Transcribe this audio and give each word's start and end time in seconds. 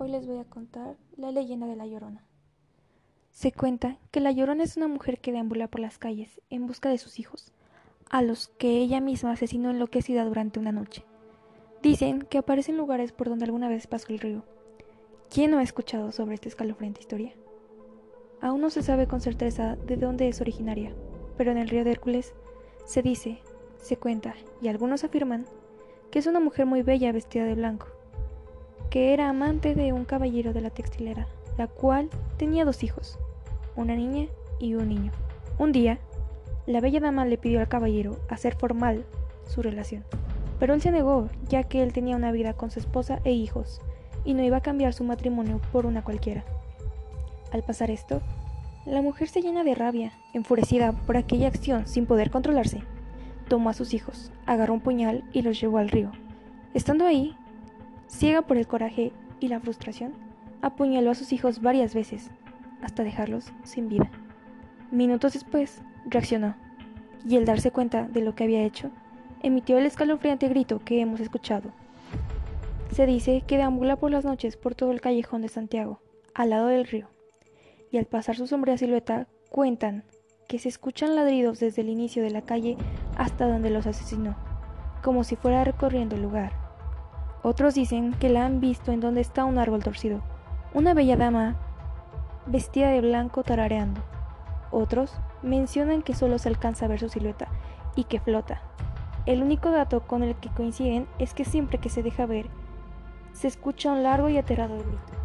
Hoy 0.00 0.10
les 0.10 0.28
voy 0.28 0.38
a 0.38 0.44
contar 0.44 0.94
la 1.16 1.32
leyenda 1.32 1.66
de 1.66 1.74
la 1.74 1.84
Llorona. 1.84 2.22
Se 3.32 3.50
cuenta 3.50 3.98
que 4.12 4.20
la 4.20 4.30
Llorona 4.30 4.62
es 4.62 4.76
una 4.76 4.86
mujer 4.86 5.18
que 5.18 5.32
deambula 5.32 5.66
por 5.66 5.80
las 5.80 5.98
calles 5.98 6.40
en 6.50 6.68
busca 6.68 6.88
de 6.88 6.98
sus 6.98 7.18
hijos, 7.18 7.52
a 8.08 8.22
los 8.22 8.46
que 8.46 8.78
ella 8.78 9.00
misma 9.00 9.32
asesinó 9.32 9.70
enloquecida 9.70 10.24
durante 10.24 10.60
una 10.60 10.70
noche. 10.70 11.04
Dicen 11.82 12.22
que 12.22 12.38
aparece 12.38 12.70
en 12.70 12.76
lugares 12.76 13.10
por 13.10 13.28
donde 13.28 13.46
alguna 13.46 13.68
vez 13.68 13.88
pasó 13.88 14.06
el 14.10 14.20
río. 14.20 14.44
¿Quién 15.30 15.50
no 15.50 15.58
ha 15.58 15.64
escuchado 15.64 16.12
sobre 16.12 16.36
esta 16.36 16.48
escalofriante 16.48 17.00
historia? 17.00 17.32
Aún 18.40 18.60
no 18.60 18.70
se 18.70 18.84
sabe 18.84 19.08
con 19.08 19.20
certeza 19.20 19.74
de 19.74 19.96
dónde 19.96 20.28
es 20.28 20.40
originaria, 20.40 20.94
pero 21.36 21.50
en 21.50 21.58
el 21.58 21.68
río 21.68 21.82
de 21.82 21.90
Hércules 21.90 22.34
se 22.84 23.02
dice, 23.02 23.40
se 23.78 23.96
cuenta 23.96 24.36
y 24.62 24.68
algunos 24.68 25.02
afirman 25.02 25.44
que 26.12 26.20
es 26.20 26.28
una 26.28 26.38
mujer 26.38 26.66
muy 26.66 26.82
bella 26.82 27.10
vestida 27.10 27.44
de 27.44 27.56
blanco, 27.56 27.88
que 28.90 29.12
era 29.12 29.28
amante 29.28 29.74
de 29.74 29.92
un 29.92 30.04
caballero 30.04 30.52
de 30.52 30.60
la 30.60 30.70
textilera, 30.70 31.26
la 31.56 31.66
cual 31.66 32.08
tenía 32.36 32.64
dos 32.64 32.82
hijos, 32.82 33.18
una 33.76 33.94
niña 33.94 34.28
y 34.58 34.74
un 34.74 34.88
niño. 34.88 35.12
Un 35.58 35.72
día, 35.72 35.98
la 36.66 36.80
bella 36.80 37.00
dama 37.00 37.24
le 37.24 37.38
pidió 37.38 37.60
al 37.60 37.68
caballero 37.68 38.16
hacer 38.28 38.54
formal 38.54 39.04
su 39.46 39.62
relación, 39.62 40.04
pero 40.58 40.74
él 40.74 40.80
se 40.80 40.90
negó, 40.90 41.28
ya 41.48 41.64
que 41.64 41.82
él 41.82 41.92
tenía 41.92 42.16
una 42.16 42.32
vida 42.32 42.54
con 42.54 42.70
su 42.70 42.78
esposa 42.78 43.20
e 43.24 43.32
hijos, 43.32 43.80
y 44.24 44.34
no 44.34 44.42
iba 44.42 44.58
a 44.58 44.62
cambiar 44.62 44.92
su 44.92 45.04
matrimonio 45.04 45.60
por 45.72 45.86
una 45.86 46.02
cualquiera. 46.02 46.44
Al 47.52 47.62
pasar 47.62 47.90
esto, 47.90 48.20
la 48.84 49.02
mujer 49.02 49.28
se 49.28 49.42
llena 49.42 49.64
de 49.64 49.74
rabia, 49.74 50.12
enfurecida 50.32 50.92
por 50.92 51.16
aquella 51.16 51.48
acción 51.48 51.86
sin 51.86 52.06
poder 52.06 52.30
controlarse. 52.30 52.82
Tomó 53.48 53.70
a 53.70 53.74
sus 53.74 53.94
hijos, 53.94 54.30
agarró 54.46 54.74
un 54.74 54.80
puñal 54.80 55.24
y 55.32 55.42
los 55.42 55.60
llevó 55.60 55.78
al 55.78 55.88
río. 55.88 56.12
Estando 56.74 57.06
ahí, 57.06 57.34
ciega 58.08 58.42
por 58.42 58.56
el 58.56 58.66
coraje 58.66 59.12
y 59.40 59.48
la 59.48 59.60
frustración, 59.60 60.12
apuñaló 60.62 61.10
a 61.10 61.14
sus 61.14 61.32
hijos 61.32 61.62
varias 61.62 61.94
veces, 61.94 62.30
hasta 62.82 63.04
dejarlos 63.04 63.52
sin 63.62 63.88
vida. 63.88 64.10
Minutos 64.90 65.34
después, 65.34 65.82
reaccionó, 66.06 66.56
y 67.26 67.36
al 67.36 67.44
darse 67.44 67.70
cuenta 67.70 68.08
de 68.08 68.22
lo 68.22 68.34
que 68.34 68.44
había 68.44 68.64
hecho, 68.64 68.90
emitió 69.42 69.78
el 69.78 69.86
escalofriante 69.86 70.48
grito 70.48 70.80
que 70.80 71.00
hemos 71.00 71.20
escuchado. 71.20 71.70
Se 72.92 73.06
dice 73.06 73.44
que 73.46 73.58
deambula 73.58 73.96
por 73.96 74.10
las 74.10 74.24
noches 74.24 74.56
por 74.56 74.74
todo 74.74 74.90
el 74.90 75.00
callejón 75.00 75.42
de 75.42 75.48
Santiago, 75.48 76.00
al 76.34 76.50
lado 76.50 76.68
del 76.68 76.86
río, 76.86 77.08
y 77.90 77.98
al 77.98 78.06
pasar 78.06 78.36
su 78.36 78.46
sombría 78.46 78.78
silueta 78.78 79.28
cuentan 79.50 80.04
que 80.48 80.58
se 80.58 80.68
escuchan 80.68 81.14
ladridos 81.14 81.60
desde 81.60 81.82
el 81.82 81.90
inicio 81.90 82.22
de 82.22 82.30
la 82.30 82.42
calle 82.42 82.76
hasta 83.16 83.46
donde 83.46 83.70
los 83.70 83.86
asesinó, 83.86 84.36
como 85.02 85.22
si 85.22 85.36
fuera 85.36 85.62
recorriendo 85.62 86.16
el 86.16 86.22
lugar. 86.22 86.67
Otros 87.42 87.74
dicen 87.74 88.14
que 88.14 88.28
la 88.28 88.44
han 88.44 88.60
visto 88.60 88.92
en 88.92 89.00
donde 89.00 89.20
está 89.20 89.44
un 89.44 89.58
árbol 89.58 89.82
torcido, 89.82 90.20
una 90.74 90.94
bella 90.94 91.16
dama 91.16 91.56
vestida 92.46 92.88
de 92.90 93.00
blanco 93.00 93.42
tarareando. 93.42 94.00
Otros 94.70 95.18
mencionan 95.42 96.02
que 96.02 96.14
solo 96.14 96.38
se 96.38 96.48
alcanza 96.48 96.84
a 96.84 96.88
ver 96.88 97.00
su 97.00 97.08
silueta 97.08 97.48
y 97.94 98.04
que 98.04 98.20
flota. 98.20 98.60
El 99.26 99.42
único 99.42 99.70
dato 99.70 100.00
con 100.00 100.22
el 100.22 100.34
que 100.36 100.48
coinciden 100.50 101.06
es 101.18 101.34
que 101.34 101.44
siempre 101.44 101.78
que 101.78 101.90
se 101.90 102.02
deja 102.02 102.26
ver, 102.26 102.48
se 103.32 103.46
escucha 103.46 103.92
un 103.92 104.02
largo 104.02 104.28
y 104.28 104.38
aterrador 104.38 104.78
grito. 104.78 105.17